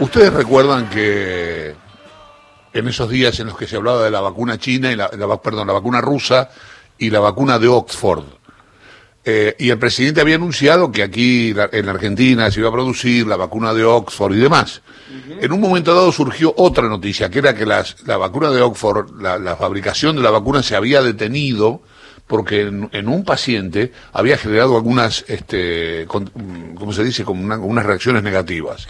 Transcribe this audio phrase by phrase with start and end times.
[0.00, 1.74] Ustedes recuerdan que
[2.72, 5.10] en esos días en los que se hablaba de la vacuna china y la,
[5.42, 6.48] perdón, la vacuna rusa
[6.96, 8.24] y la vacuna de Oxford.
[9.22, 13.36] Eh, y el presidente había anunciado que aquí en Argentina se iba a producir la
[13.36, 14.80] vacuna de Oxford y demás.
[15.38, 19.20] En un momento dado surgió otra noticia, que era que las, la vacuna de Oxford,
[19.20, 21.82] la, fabricación de la vacuna se había detenido
[22.26, 28.86] porque en, un paciente había generado algunas, este, ¿cómo se dice?, como unas reacciones negativas.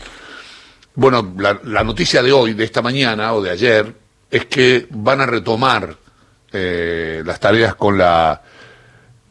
[1.01, 3.91] Bueno, la, noticia de hoy, de esta mañana o de ayer,
[4.31, 5.97] es que van a retomar
[6.53, 8.43] eh, las tareas con la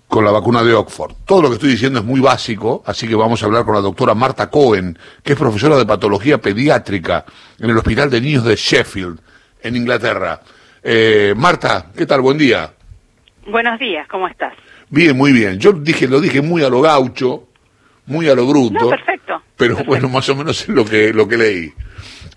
[0.07, 1.13] con la vacuna de Oxford.
[1.27, 3.81] Todo lo que estoy diciendo es muy básico, así que vamos a hablar con la
[3.81, 7.23] doctora Marta Cohen, que es profesora de patología pediátrica
[7.59, 9.19] en el Hospital de Niños de Sheffield,
[9.61, 10.41] en Inglaterra.
[10.81, 12.21] Eh, Marta, ¿qué tal?
[12.21, 12.73] Buen día.
[13.45, 14.55] Buenos días, ¿cómo estás?
[14.89, 15.59] Bien, muy bien.
[15.59, 17.48] Yo dije, lo dije muy a lo gaucho,
[18.09, 18.89] muy a lo bruto.
[18.89, 19.41] perfecto.
[19.57, 21.73] Pero bueno, más o menos es lo que, lo que leí.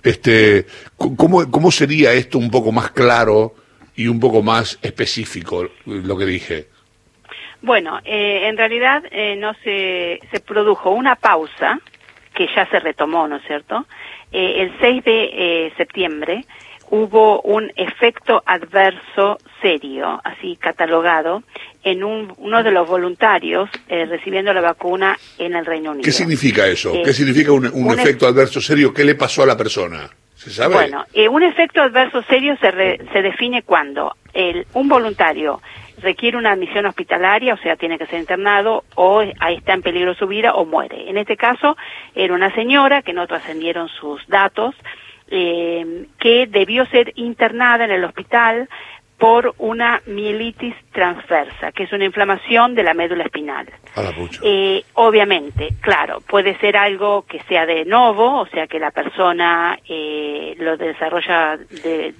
[0.02, 3.54] Este, ¿cómo, ¿Cómo sería esto un poco más claro
[3.94, 6.66] y un poco más específico, lo que dije?
[7.62, 11.78] Bueno, eh, en realidad eh, no se, se produjo una pausa,
[12.34, 13.86] que ya se retomó, ¿no es cierto?
[14.32, 16.44] Eh, el 6 de septiembre
[16.92, 21.42] hubo un efecto adverso serio, así catalogado,
[21.82, 26.04] en un, uno de los voluntarios eh, recibiendo la vacuna en el Reino Unido.
[26.04, 26.92] ¿Qué significa eso?
[27.02, 27.64] ¿Qué significa un,
[27.98, 28.92] efecto adverso serio?
[28.92, 30.10] ¿Qué le pasó a la persona?
[30.34, 30.74] ¿Se sabe?
[30.74, 32.70] Bueno, eh, un efecto adverso serio se,
[33.10, 35.62] se define cuando el, un voluntario
[36.02, 40.14] requiere una admisión hospitalaria, o sea, tiene que ser internado, o ahí está en peligro
[40.14, 41.08] su vida o muere.
[41.08, 41.74] En este caso,
[42.14, 44.74] era una señora que no trascendieron sus datos,
[45.34, 48.68] eh, que debió ser internada en el hospital
[49.16, 53.66] por una mielitis transversa, que es una inflamación de la médula espinal.
[54.42, 59.78] Eh, obviamente, claro, puede ser algo que sea de novo, o sea que la persona
[59.88, 62.14] eh, lo desarrolla de,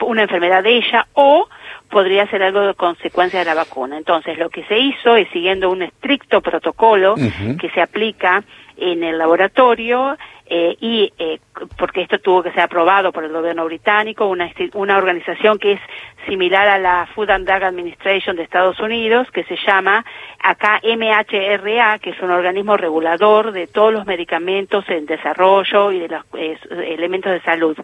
[0.00, 1.48] una enfermedad de ella, o
[1.88, 3.96] podría ser algo de consecuencia de la vacuna.
[3.96, 8.42] Entonces, lo que se hizo es siguiendo un estricto protocolo que se aplica
[8.76, 10.16] en el laboratorio
[10.50, 11.40] eh, y eh,
[11.76, 15.80] porque esto tuvo que ser aprobado por el gobierno británico, una, una organización que es
[16.26, 20.04] similar a la Food and Drug Administration de Estados Unidos, que se llama
[20.42, 26.08] acá MHRA, que es un organismo regulador de todos los medicamentos en desarrollo y de
[26.08, 26.24] los
[26.70, 27.76] elementos de salud.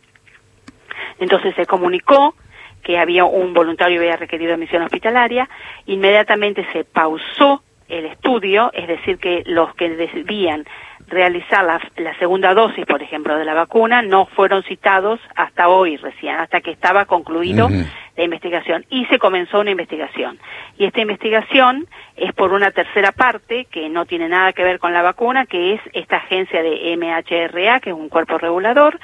[1.19, 2.35] Entonces se comunicó
[2.83, 5.49] que había un voluntario que había requerido admisión hospitalaria,
[5.87, 10.65] inmediatamente se pausó el estudio, es decir, que los que debían
[11.07, 16.37] realizar la, segunda dosis, por ejemplo, de la vacuna, no fueron citados hasta hoy recién,
[16.37, 17.69] hasta que estaba concluido
[18.17, 18.87] la investigación.
[18.89, 20.39] Y se comenzó una investigación.
[20.79, 21.87] Y esta investigación
[22.17, 25.75] es por una tercera parte, que no tiene nada que ver con la vacuna, que
[25.75, 28.99] es esta agencia de MHRA, que es un cuerpo regulador,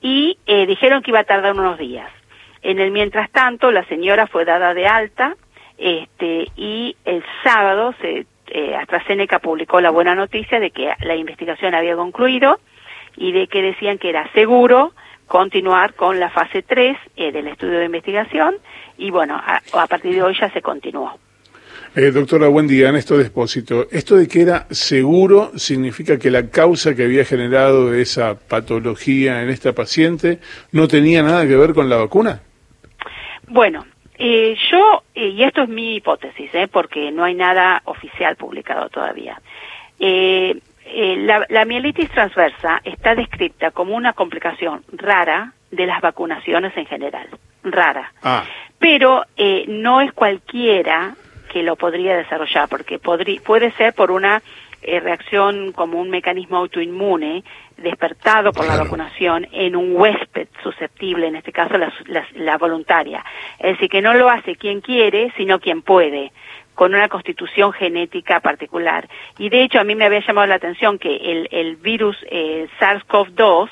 [0.00, 2.10] y eh, dijeron que iba a tardar unos días.
[2.62, 5.34] En el mientras tanto, la señora fue dada de alta,
[5.80, 11.74] este, y el sábado se eh, AstraZeneca publicó la buena noticia de que la investigación
[11.74, 12.60] había concluido
[13.16, 14.92] y de que decían que era seguro
[15.26, 18.56] continuar con la fase 3 eh, del estudio de investigación
[18.98, 21.18] y bueno, a, partir de hoy ya se continuó.
[21.96, 22.90] Eh, doctora, buen día.
[22.90, 27.24] En esto de expósito, ¿esto de que era seguro significa que la causa que había
[27.24, 30.40] generado esa patología en esta paciente
[30.72, 32.42] no tenía nada que ver con la vacuna?
[33.48, 33.86] Bueno,
[34.22, 39.40] eh, yo, y esto es mi hipótesis, eh, porque no hay nada oficial publicado todavía,
[39.98, 40.58] eh,
[41.18, 47.28] la, la, mielitis transversa está descrita como una complicación rara de las vacunaciones en general,
[47.62, 48.12] rara.
[48.22, 48.44] Ah.
[48.78, 49.24] Pero
[49.68, 51.14] no es cualquiera
[51.52, 54.42] que lo podría desarrollar, porque podría, puede ser por una
[54.82, 57.44] reacción como un mecanismo autoinmune
[57.80, 61.92] despertado por la vacunación en un huésped susceptible, en este caso la,
[62.34, 63.24] la, voluntaria.
[63.58, 66.32] Es decir, que no lo hace quien quiere, sino quien puede
[66.74, 69.06] con una constitución genética particular.
[69.38, 72.68] Y de hecho a mí me había llamado la atención que el, el virus eh,
[72.78, 73.68] SARS-CoV-2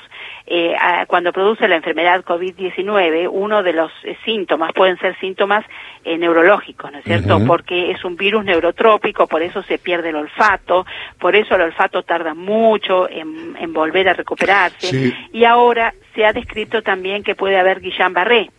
[0.51, 0.75] eh,
[1.07, 5.63] cuando produce la enfermedad COVID-19, uno de los eh, síntomas pueden ser síntomas
[6.03, 7.39] eh, neurológicos, ¿no es cierto?
[7.45, 10.87] Porque es un virus neurotrópico, por eso se pierde el olfato,
[11.19, 15.13] por eso el olfato tarda mucho en, volver a recuperarse.
[15.33, 18.49] Y ahora se ha descrito también que puede haber Guillain-Barré,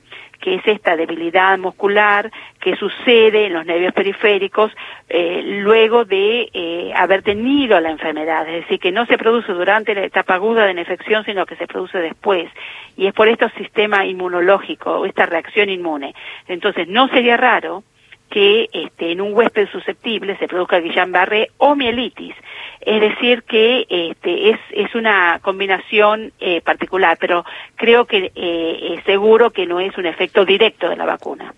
[0.41, 4.73] que es esta debilidad muscular que sucede en los nervios periféricos
[5.09, 9.95] eh, luego de eh, haber tenido la enfermedad, es decir, que no se produce durante
[9.95, 12.51] la etapa aguda de la infección, sino que se produce después.
[12.97, 16.15] Y es por esto sistema inmunológico, esta reacción inmune.
[16.49, 17.85] Entonces, no sería raro
[18.31, 22.35] que este, en un huésped susceptible se produzca Guillain-Barré o mielitis.
[22.81, 27.45] Es decir, que este, es, es una combinación eh, particular, pero
[27.77, 31.53] creo que eh, seguro que no es un efecto directo de la vacuna.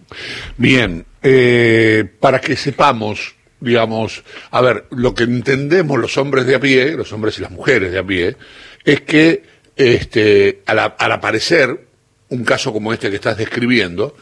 [0.56, 6.60] Bien, eh, para que sepamos, digamos, a ver, lo que entendemos los hombres de a
[6.60, 8.36] pie, los hombres y las mujeres de a pie,
[8.84, 9.42] es que
[9.76, 11.78] este, al, al aparecer
[12.30, 14.16] un caso como este que estás describiendo,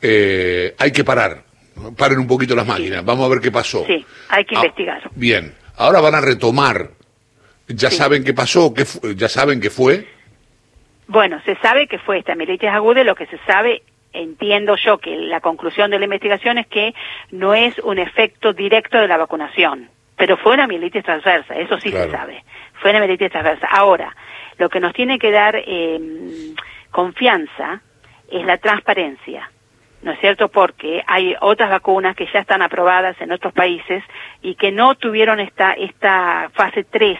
[0.00, 1.47] eh, hay que parar.
[1.96, 3.84] Paren un poquito las máquinas, vamos a ver qué pasó.
[3.86, 5.10] Sí, hay que Ah, investigar.
[5.14, 6.90] Bien, ahora van a retomar.
[7.68, 7.96] ¿Ya Sí.
[7.96, 8.72] saben qué pasó?
[8.72, 8.84] ¿Qué
[9.14, 10.06] ¿Ya saben qué fue?
[11.06, 13.82] Bueno, se sabe que fue esta mielitis aguda, lo que se sabe,
[14.12, 16.94] entiendo yo que la conclusión de la investigación es que
[17.30, 21.90] no es un efecto directo de la vacunación, pero fue una mielitis transversa, eso sí
[21.90, 22.10] Claro.
[22.10, 22.44] se sabe,
[22.80, 23.66] fue una mielitis transversa.
[23.70, 24.14] Ahora,
[24.58, 26.54] lo que nos tiene que dar eh,
[26.90, 27.80] confianza
[28.30, 29.50] es la transparencia.
[30.02, 30.48] ¿No es cierto?
[30.48, 34.04] Porque hay otras vacunas que ya están aprobadas en otros países
[34.42, 37.18] y que no tuvieron esta, esta fase 3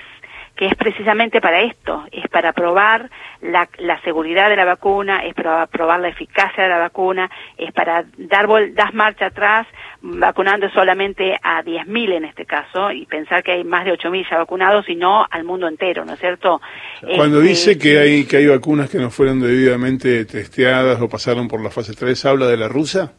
[0.58, 3.08] que es precisamente para esto, es para probar
[3.42, 7.72] la, la seguridad de la vacuna, es para probar la eficacia de la vacuna, es
[7.72, 9.68] para dar, vol- dar marcha atrás,
[10.02, 14.38] vacunando solamente a 10.000 en este caso, y pensar que hay más de 8.000 ya
[14.38, 16.60] vacunados y no al mundo entero, ¿no es cierto?
[17.14, 21.46] Cuando Este, dice que hay que hay vacunas que no fueron debidamente testeadas o pasaron
[21.46, 23.12] por la fase 3, ¿habla de la rusa?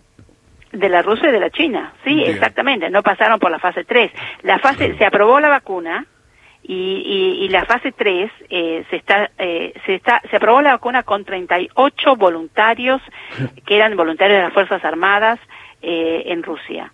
[0.74, 2.31] De la Rusia y de la China, sí, Bien.
[2.31, 4.12] exactamente, no pasaron por la fase 3.
[4.44, 6.06] La fase, se aprobó la vacuna
[6.71, 7.01] y,
[7.39, 11.01] y, y la fase 3 eh, se está, eh, se está, se aprobó la vacuna
[11.04, 13.01] con 38 voluntarios
[13.66, 15.39] que eran voluntarios de las Fuerzas Armadas
[15.81, 16.92] eh, en Rusia.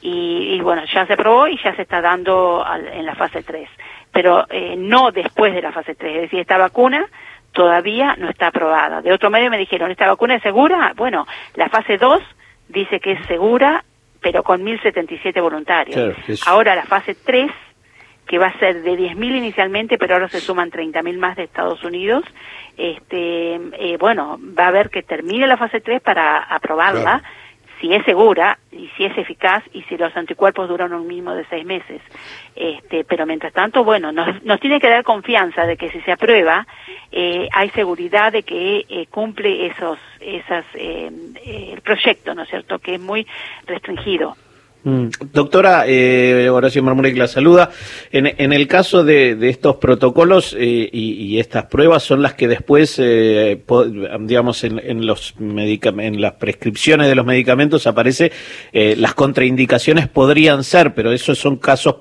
[0.00, 3.42] Y, y bueno, ya se aprobó y ya se está dando al- en la fase
[3.42, 3.68] 3,
[4.12, 7.04] pero eh, no después de la fase 3, es decir, esta vacuna
[7.52, 9.02] todavía no está aprobada.
[9.02, 10.92] De otro medio me dijeron, ¿esta vacuna es segura?
[10.96, 11.26] Bueno,
[11.56, 12.22] la fase 2
[12.68, 13.84] dice que es segura,
[14.20, 15.96] pero con 1.077 voluntarios.
[15.96, 17.50] Claro, es- Ahora la fase 3,
[18.28, 21.82] que va a ser de 10.000 inicialmente, pero ahora se suman 30.000 más de Estados
[21.82, 22.22] Unidos,
[22.76, 27.24] este, eh, bueno, va a haber que termine la fase 3 para aprobarla, Claro.
[27.80, 31.44] si es segura y si es eficaz y si los anticuerpos duran un mínimo de
[31.46, 32.02] seis meses.
[32.56, 36.10] Este, pero mientras tanto, bueno, nos, nos tiene que dar confianza de que si se
[36.12, 36.66] aprueba,
[37.12, 41.10] eh, hay seguridad de que eh, cumple esos, esas, eh,
[41.44, 43.26] eh, el proyecto, ¿no es cierto?, que es muy
[43.66, 44.36] restringido.
[44.84, 45.08] Mm.
[45.32, 47.70] Doctora, eh, Horacio Marmurek la saluda.
[48.12, 52.34] En, en el caso de, de estos protocolos eh, y, y estas pruebas son las
[52.34, 53.60] que después, eh,
[54.20, 58.30] digamos, en, en los en las prescripciones de los medicamentos aparece
[58.72, 61.96] eh, las contraindicaciones podrían ser, pero esos son casos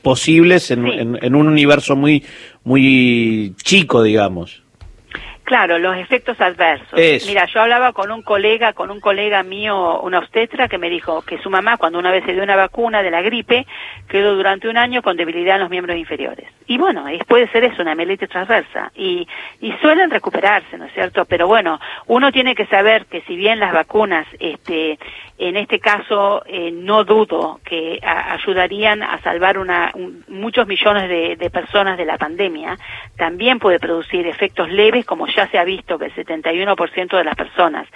[0.00, 2.24] posibles en- en un universo muy
[2.64, 4.61] muy chico, digamos.
[5.44, 6.98] Claro, los efectos adversos.
[6.98, 7.26] Eso.
[7.28, 11.22] Mira, yo hablaba con un colega, con un colega mío, una obstetra, que me dijo
[11.22, 13.66] que su mamá, cuando una vez se dio una vacuna de la gripe,
[14.08, 16.46] quedó durante un año con debilidad en los miembros inferiores.
[16.68, 18.92] Y bueno, es- puede ser eso, una mielitis transversa.
[18.94, 19.26] Y,
[19.60, 21.24] y suelen recuperarse, ¿no es cierto?
[21.24, 24.98] Pero bueno, uno tiene que saber que si bien las vacunas, este,
[25.38, 31.08] en este caso, eh, no dudo que a- ayudarían a salvar una, un- muchos millones
[31.08, 32.76] de, de personas de la pandemia,
[33.16, 37.34] también puede producir efectos leves, como ya se ha visto que el 71% de las
[37.34, 37.86] personas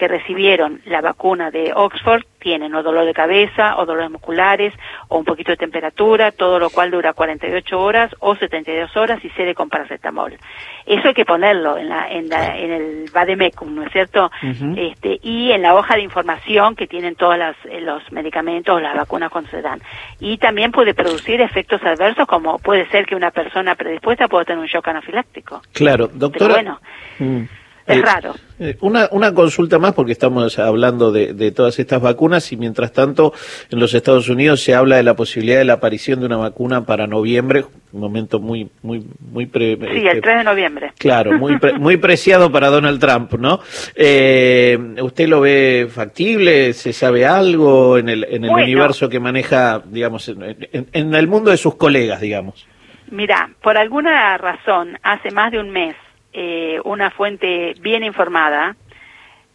[0.00, 4.72] que recibieron la vacuna de Oxford tienen o dolor de cabeza o dolores musculares
[5.08, 9.28] o un poquito de temperatura, todo lo cual dura 48 horas o 72 horas y
[9.30, 10.38] cede con paracetamol.
[10.86, 14.30] Eso hay que ponerlo en, la, en, la- en el vademecum, ¿no es cierto?
[14.78, 18.96] Este, y en la hoja de información que tienen todos las, eh, los medicamentos, las
[18.96, 19.78] vacunas cuando se dan.
[20.18, 24.60] Y también puede producir efectos adversos como puede ser que una persona predispuesta pueda tener
[24.60, 25.60] un shock anafiláctico.
[25.74, 26.54] Claro, doctora.
[26.54, 26.80] Pero bueno,
[27.18, 27.44] Mm.
[27.92, 28.34] Es Eh, raro.
[28.58, 32.92] Eh, Una, una consulta más, porque estamos hablando de, de todas estas vacunas y mientras
[32.92, 33.32] tanto
[33.70, 36.84] en los Estados Unidos se habla de la posibilidad de la aparición de una vacuna
[36.84, 40.92] para noviembre, un momento muy, muy, muy pre- Sí, eh, el 3 de noviembre.
[40.98, 43.60] Claro, muy, pre- muy preciado para Donald Trump, ¿no?
[43.94, 46.72] Eh, ¿Usted lo ve factible?
[46.74, 48.64] ¿Se sabe algo en el, en el Bueno.
[48.64, 50.42] universo que maneja, digamos, en,
[50.72, 52.66] en- en el mundo de sus colegas, digamos?
[53.10, 55.96] Mira, por alguna razón, hace más de un mes,
[56.32, 58.76] eh, una fuente bien informada,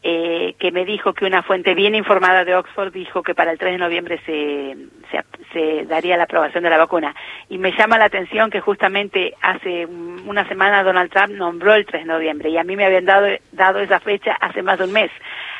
[0.07, 3.57] eh, que me dijo que una fuente bien informada de Oxford dijo que para el
[3.57, 4.75] 3 de noviembre se,
[5.09, 7.15] se, se daría la aprobación de la vacuna.
[7.49, 11.87] Y me llama la atención que justamente hace un- una semana Donald Trump nombró el
[11.87, 14.83] 3 de noviembre y a mí me habían dado, dado esa fecha hace más de
[14.85, 15.09] un mes.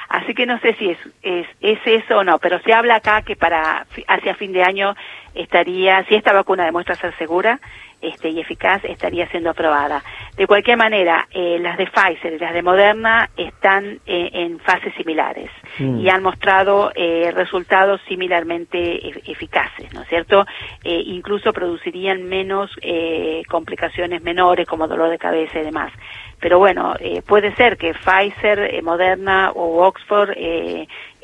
[0.09, 3.23] Así que no sé si es, es, es eso o no, pero se habla acá
[3.23, 4.95] que para hacia fin de año
[5.33, 7.59] estaría, si esta vacuna demuestra ser segura
[8.01, 10.03] este, y eficaz, estaría siendo aprobada.
[10.35, 14.93] De cualquier manera, eh, las de Pfizer y las de Moderna están eh, en fases
[14.95, 15.49] similares.
[15.79, 15.99] mm.
[15.99, 20.45] y han mostrado eh, resultados similarmente eficaces, ¿no es cierto?
[20.83, 25.91] Eh, incluso producirían menos eh, complicaciones menores como dolor de cabeza y demás.
[26.39, 26.93] Pero bueno,
[27.25, 30.31] puede ser que Pfizer, Moderna o Oxford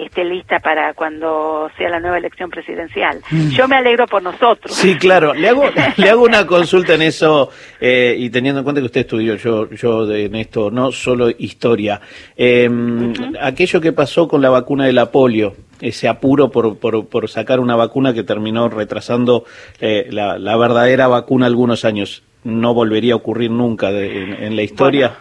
[0.06, 3.22] esté lista para cuando sea la nueva elección presidencial.
[3.30, 3.50] Mm.
[3.50, 4.76] Yo me alegro por nosotros.
[4.76, 5.34] Sí, claro.
[5.34, 5.64] Le hago,
[5.98, 9.70] le hago una consulta en eso eh, y teniendo en cuenta que usted estudió yo,
[9.70, 12.02] yo en esto, no solo historia.
[12.36, 17.30] Em, aquello que pasó con la vacuna de la polio, ese apuro por, por, por
[17.30, 19.46] sacar una vacuna que terminó retrasando
[19.80, 25.14] eh, la, la, verdadera vacuna algunos años, no volvería a ocurrir nunca en, la historia.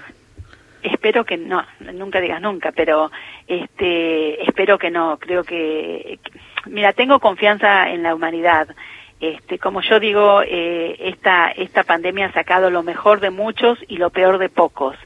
[0.82, 3.10] Espero que no, nunca digas nunca, pero
[3.46, 5.18] este, espero que no.
[5.18, 6.18] Creo que,
[6.66, 8.68] mira, tengo confianza en la humanidad.
[9.20, 13.98] Este, como yo digo, eh, esta, esta pandemia ha sacado lo mejor de muchos y
[13.98, 14.96] lo peor de pocos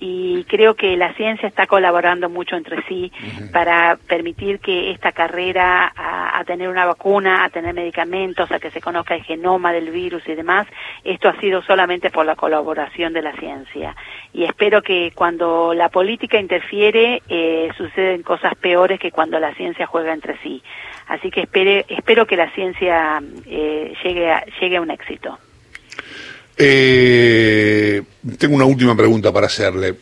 [0.00, 3.10] y creo que la ciencia está colaborando mucho entre sí
[3.52, 8.80] para permitir que esta carrera a, tener una vacuna, a tener medicamentos, a que se
[8.80, 10.66] conozca el genoma del virus y demás,
[11.04, 13.96] esto ha sido solamente por la colaboración de la ciencia.
[14.32, 19.86] Y espero que cuando la política interfiere eh, suceden cosas peores que cuando la ciencia
[19.86, 20.62] juega entre sí.
[21.08, 25.38] Así que espere, espero que la ciencia eh, llegue, a, llegue a un éxito.
[26.58, 28.02] Eh,
[28.36, 29.94] tengo una última pregunta para hacerle.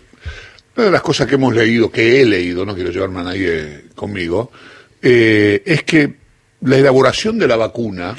[0.76, 3.84] Una de las cosas que hemos leído, que he leído, no quiero llevarme a nadie
[3.94, 4.50] conmigo,
[5.02, 6.14] eh, es que
[6.62, 8.16] la elaboración de la vacuna,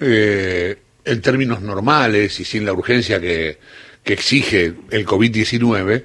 [0.00, 3.58] eh, en términos normales y sin la urgencia que,
[4.04, 6.04] exige el COVID-19,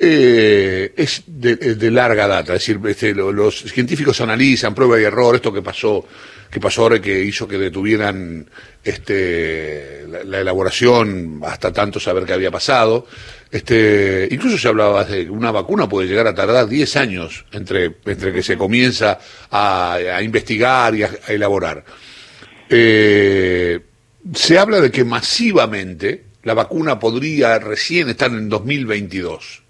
[0.00, 2.54] eh, es de, larga data.
[2.54, 6.06] Es decir, este, los científicos analizan prueba y error, esto que pasó
[6.50, 8.50] que pasó ahora que hizo que detuvieran
[8.82, 13.06] este, la, elaboración hasta tanto saber qué había pasado.
[13.50, 17.96] Este, incluso se hablaba de que una vacuna puede llegar a tardar 10 años entre,
[18.04, 19.18] entre que se comienza
[19.50, 21.84] a, investigar y a, elaborar.
[22.68, 23.80] Eh,
[24.34, 29.62] se habla de que masivamente la vacuna podría recién estar en 2022.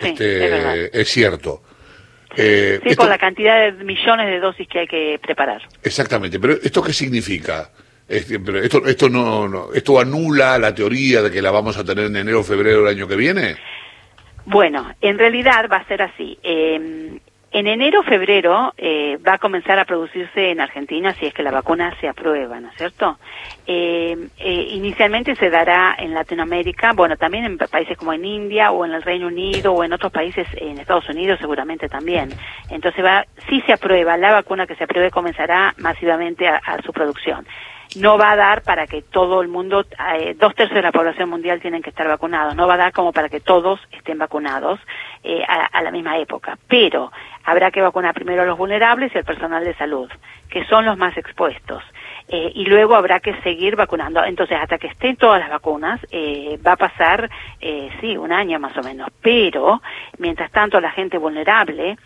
[0.00, 1.62] este, es, es cierto.
[2.36, 5.62] Eh, sí, por la cantidad de millones de dosis que hay que preparar.
[5.82, 7.70] Exactamente, pero ¿esto qué significa?
[8.08, 12.40] esto, esto, no, ¿Esto anula la teoría de que la vamos a tener en enero
[12.40, 13.56] o febrero del año que viene?
[14.46, 16.38] Bueno, en realidad va a ser así.
[16.42, 17.18] Eh,
[17.54, 21.52] en enero, febrero eh, va a comenzar a producirse en Argentina si es que la
[21.52, 23.16] vacuna se aprueba, ¿no es cierto?
[23.64, 28.84] Eh, eh, inicialmente se dará en Latinoamérica, bueno, también en países como en India o
[28.84, 32.30] en el Reino Unido o en otros países, en Estados Unidos seguramente también.
[32.70, 37.46] Entonces va, si se aprueba, la vacuna que se apruebe comenzará masivamente a su producción
[37.96, 39.84] no va a dar para que todo el mundo,
[40.14, 42.92] eh, dos tercios de la población mundial tienen que estar vacunados, no va a dar
[42.92, 44.80] como para que todos estén vacunados
[45.22, 47.12] eh, a, la misma época, pero
[47.44, 50.10] habrá que vacunar primero a los vulnerables y al personal de salud,
[50.48, 51.82] que son los más expuestos.
[52.26, 54.24] Eh, y luego habrá que seguir vacunando.
[54.24, 56.00] Entonces, hasta que estén todas las vacunas,
[56.66, 57.28] va a pasar,
[58.00, 59.10] sí, un año más o menos.
[59.20, 59.82] Pero,
[60.16, 61.98] mientras tanto, la gente vulnerable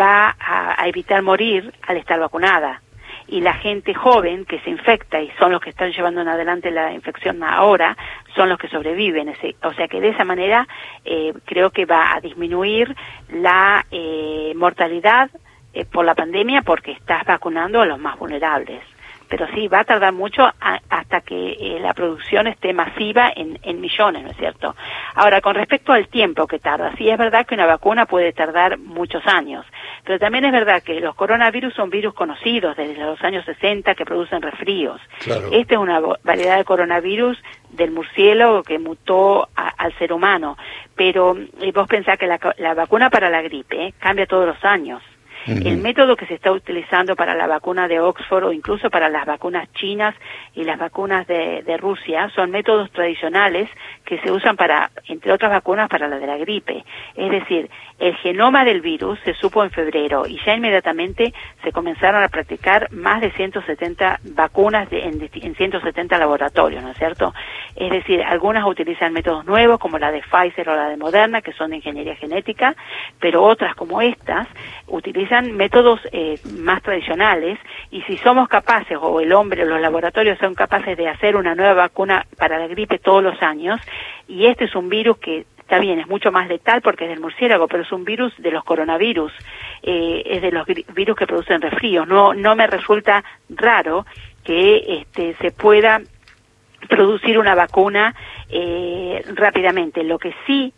[0.00, 2.80] va a evitar morir al estar vacunada
[3.28, 6.70] y la gente joven que se infecta y son los que están llevando en adelante
[6.70, 7.96] la infección ahora,
[8.34, 9.32] son los que sobreviven.
[9.62, 10.66] O sea que de esa manera
[11.04, 12.94] eh, creo que va a disminuir
[13.30, 15.30] la eh, mortalidad
[15.74, 18.82] eh, por la pandemia porque estás vacunando a los más vulnerables
[19.28, 20.48] pero sí, va a tardar mucho
[20.88, 24.76] hasta que eh, la producción esté masiva en, en, millones, ¿no es cierto?
[25.14, 28.78] Ahora, con respecto al tiempo que tarda, sí es verdad que una vacuna puede tardar
[28.78, 29.66] muchos años,
[30.06, 34.04] pero también es verdad que los coronavirus son virus conocidos desde los años 60 que
[34.04, 35.00] producen resfríos.
[35.50, 37.36] Esta es una variedad de coronavirus
[37.70, 40.56] del murciélago que mutó al ser humano,
[40.94, 45.02] pero eh, vos pensás que la, la vacuna para la gripe cambia todos los años.
[45.46, 49.26] El método que se está utilizando para la vacuna de Oxford o incluso para las
[49.26, 50.14] vacunas chinas
[50.54, 53.68] y las vacunas de, de Rusia son métodos tradicionales
[54.04, 56.84] que se usan para, entre otras vacunas, para la de la gripe.
[57.14, 62.22] Es decir, el genoma del virus se supo en febrero y ya inmediatamente se comenzaron
[62.22, 67.32] a practicar más de 170 vacunas en, en 170 laboratorios, ¿no es cierto?
[67.74, 71.52] Es decir, algunas utilizan métodos nuevos como la de Pfizer o la de Moderna, que
[71.52, 72.74] son de ingeniería genética,
[73.20, 74.48] pero otras como estas
[74.86, 77.58] utilizan métodos eh, más tradicionales
[77.90, 81.54] y si somos capaces, o el hombre o los laboratorios son capaces de hacer una
[81.54, 83.80] nueva vacuna para la gripe todos los años,
[84.28, 87.20] y este es un virus que está bien, es mucho más letal porque es del
[87.20, 89.32] murciélago, pero es un virus de los coronavirus,
[89.82, 92.06] eh, es de los virus que producen resfríos.
[92.06, 94.06] No, no me resulta raro
[94.44, 96.00] que este, se pueda
[96.88, 98.14] producir una vacuna
[98.48, 100.04] eh, rápidamente.
[100.04, 100.72] Lo que sí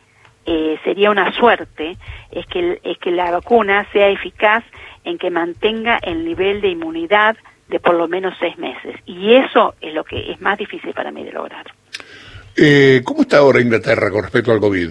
[0.50, 1.98] eh, sería una suerte
[2.30, 4.64] es que, es que la vacuna sea eficaz
[5.04, 7.36] en que mantenga el nivel de inmunidad
[7.68, 8.96] de por lo menos seis meses.
[9.04, 11.66] Y eso es lo que es más difícil para mí de lograr.
[12.56, 14.88] Eh, ¿Cómo está ahora Inglaterra con respecto al COVID?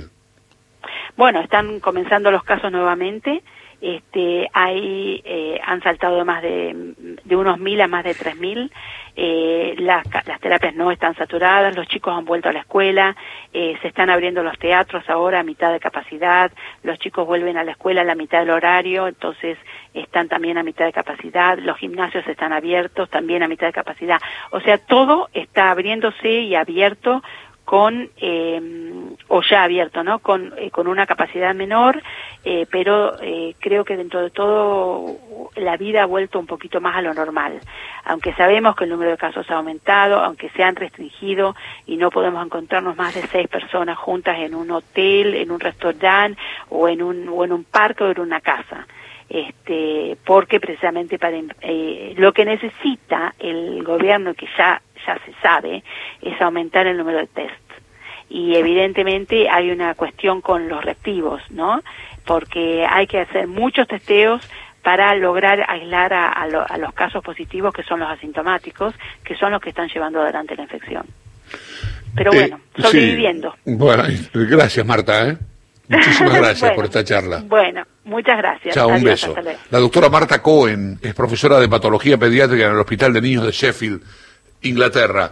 [1.15, 3.41] Bueno, están comenzando los casos nuevamente.
[3.79, 6.93] Este, hay, eh, han saltado de más de,
[7.23, 8.71] de unos mil a más de tres mil.
[9.19, 13.15] Eh, las, las, terapias no están saturadas, los chicos han vuelto a la escuela,
[13.51, 16.51] eh, se están abriendo los teatros ahora a mitad de capacidad,
[16.83, 19.57] los chicos vuelven a la escuela a la mitad del horario, entonces
[19.95, 24.19] están también a mitad de capacidad, los gimnasios están abiertos también a mitad de capacidad.
[24.51, 27.23] O sea, todo está abriéndose y abierto
[27.65, 28.61] con eh,
[29.27, 32.01] o ya abierto no con eh, con una capacidad menor
[32.43, 35.17] eh, pero eh, creo que dentro de todo
[35.55, 37.59] la vida ha vuelto un poquito más a lo normal.
[38.05, 41.55] Aunque sabemos que el número de casos ha aumentado aunque se han restringido
[41.85, 46.39] y no podemos encontrarnos más de seis personas juntas en un hotel en un restaurante
[46.69, 48.87] o en un o en un parque o en una casa.
[49.29, 55.83] Este porque precisamente para eh, lo que necesita el gobierno que ya ya se sabe,
[56.21, 57.66] es aumentar el número de test.
[58.29, 61.81] Y evidentemente hay una cuestión con los reactivos, ¿no?
[62.25, 64.41] Porque hay que hacer muchos testeos
[64.83, 68.93] para lograr aislar a, a, lo, a los casos positivos que son los asintomáticos,
[69.23, 71.05] que son los que están llevando adelante la infección.
[72.15, 73.53] Pero bueno, eh, sobreviviendo.
[73.65, 73.75] Sí.
[73.75, 74.03] Bueno,
[74.33, 75.37] gracias Marta, ¿eh?
[75.87, 77.43] Muchísimas gracias bueno, por esta charla.
[77.45, 78.73] Bueno, muchas gracias.
[78.73, 79.35] Chao, un beso.
[79.69, 83.51] La doctora Marta Cohen es profesora de patología pediátrica en el Hospital de Niños de
[83.51, 84.01] Sheffield
[84.63, 85.25] Inglaterra.